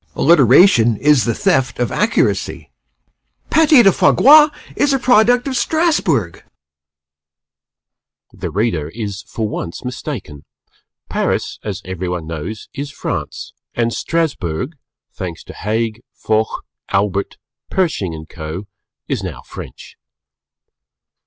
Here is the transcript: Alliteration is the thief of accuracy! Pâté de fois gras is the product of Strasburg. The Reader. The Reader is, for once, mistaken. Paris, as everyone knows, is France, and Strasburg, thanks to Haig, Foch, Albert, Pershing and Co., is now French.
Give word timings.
Alliteration 0.15 0.97
is 0.97 1.25
the 1.25 1.35
thief 1.35 1.77
of 1.77 1.91
accuracy! 1.91 2.71
Pâté 3.51 3.83
de 3.83 3.91
fois 3.91 4.11
gras 4.15 4.49
is 4.75 4.89
the 4.89 4.97
product 4.97 5.47
of 5.47 5.55
Strasburg. 5.55 6.43
The 8.31 8.49
Reader. 8.49 8.49
The 8.49 8.49
Reader 8.49 8.89
is, 8.95 9.21
for 9.27 9.47
once, 9.47 9.85
mistaken. 9.85 10.43
Paris, 11.07 11.59
as 11.63 11.83
everyone 11.85 12.25
knows, 12.25 12.67
is 12.73 12.89
France, 12.89 13.53
and 13.75 13.93
Strasburg, 13.93 14.75
thanks 15.13 15.43
to 15.43 15.53
Haig, 15.53 16.01
Foch, 16.15 16.65
Albert, 16.89 17.37
Pershing 17.69 18.15
and 18.15 18.27
Co., 18.27 18.65
is 19.07 19.21
now 19.21 19.43
French. 19.43 19.97